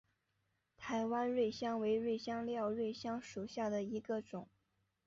[0.77, 4.47] 台湾瑞香为瑞香科瑞香属下的一个种。